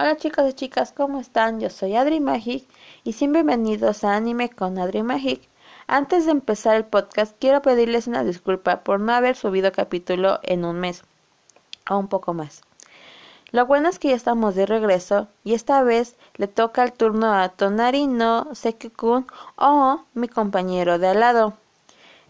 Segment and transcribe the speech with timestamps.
[0.00, 1.58] Hola chicos y chicas, ¿cómo están?
[1.58, 2.64] Yo soy Adri Magic
[3.02, 5.42] y bienvenidos a Anime con Adri Magic.
[5.88, 10.64] Antes de empezar el podcast, quiero pedirles una disculpa por no haber subido capítulo en
[10.64, 11.02] un mes
[11.90, 12.62] o un poco más.
[13.50, 17.34] Lo bueno es que ya estamos de regreso y esta vez le toca el turno
[17.34, 19.26] a Tonari no Sekikun
[19.56, 21.54] o mi compañero de al lado.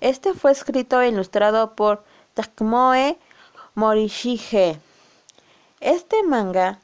[0.00, 3.18] Este fue escrito e ilustrado por Takmoe
[3.74, 4.80] Morishige.
[5.80, 6.80] Este manga,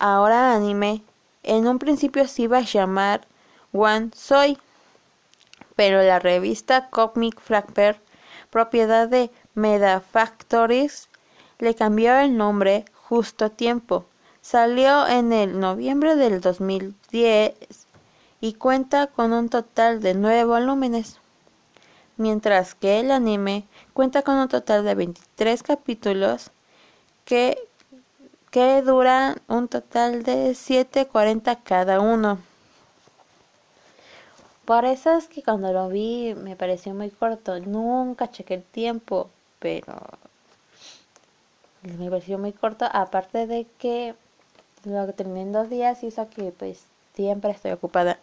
[0.00, 1.02] ahora anime,
[1.44, 3.20] en un principio se iba a llamar
[3.72, 4.58] One Soy,
[5.76, 8.00] pero la revista Comic Fracper,
[8.50, 11.08] propiedad de Meda Factories,
[11.60, 14.06] le cambió el nombre justo a tiempo.
[14.40, 17.54] Salió en el noviembre del 2010
[18.40, 21.20] y cuenta con un total de nueve volúmenes
[22.20, 23.64] mientras que el anime
[23.94, 26.50] cuenta con un total de 23 capítulos
[27.24, 27.66] que,
[28.50, 32.38] que duran un total de 7.40 cada uno.
[34.64, 37.58] Por eso es que cuando lo vi me pareció muy corto.
[37.60, 39.94] Nunca chequé el tiempo, pero
[41.82, 42.86] me pareció muy corto.
[42.92, 44.14] Aparte de que
[44.84, 48.18] lo terminé en dos días y eso que pues siempre estoy ocupada.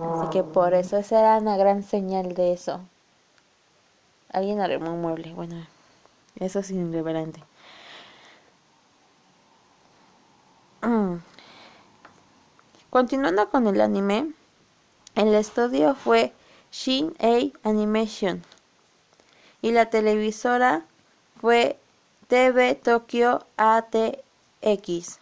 [0.00, 2.80] Así que por eso esa era una gran señal de eso.
[4.32, 5.32] Alguien arregló un mueble.
[5.34, 5.66] Bueno,
[6.38, 7.42] eso es irreverente.
[12.90, 14.32] Continuando con el anime,
[15.14, 16.32] el estudio fue
[16.72, 18.42] Shin A Animation
[19.62, 20.84] y la televisora
[21.40, 21.78] fue
[22.28, 25.18] TV Tokyo ATX.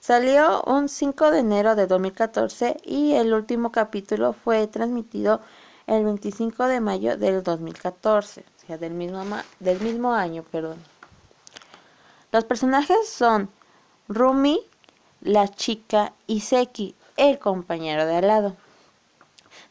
[0.00, 5.40] Salió un 5 de enero de 2014 y el último capítulo fue transmitido
[5.86, 9.22] el 25 de mayo del 2014, o sea, del mismo,
[9.60, 10.82] del mismo año, perdón.
[12.32, 13.50] Los personajes son
[14.08, 14.60] Rumi,
[15.22, 18.56] la chica, y Seki, el compañero de al lado.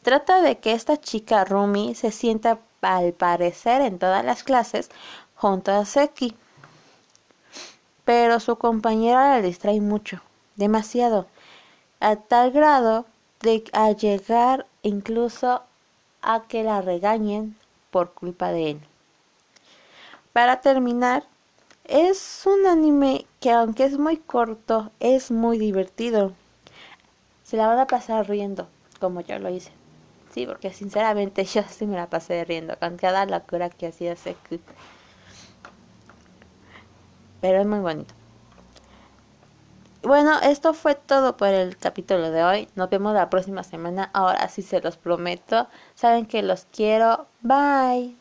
[0.02, 4.90] Trata de que esta chica Rumi se sienta al parecer en todas las clases
[5.36, 6.36] junto a Seki.
[8.06, 10.22] Pero su compañera la distrae mucho,
[10.56, 11.28] demasiado,
[12.00, 13.06] a tal grado
[13.42, 13.64] de
[14.00, 15.64] llegar incluso
[16.22, 17.56] a que la regañen
[17.92, 18.82] por culpa de él.
[20.34, 21.23] Para terminar,
[21.86, 26.33] es un anime que aunque es muy corto, es muy divertido.
[27.43, 28.67] Se la van a pasar riendo,
[28.99, 29.71] como yo lo hice.
[30.33, 34.59] Sí, porque sinceramente yo sí me la pasé riendo con cada locura que hacía Seku.
[37.42, 38.13] Pero es muy bonito.
[40.03, 42.67] Bueno, esto fue todo por el capítulo de hoy.
[42.75, 44.09] Nos vemos la próxima semana.
[44.13, 45.67] Ahora sí se los prometo.
[45.93, 47.27] Saben que los quiero.
[47.42, 48.20] Bye.